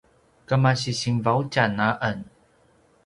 kemasi 0.47 0.91
Sinvaudjan 1.01 1.73
a 1.89 1.91
en 2.09 2.19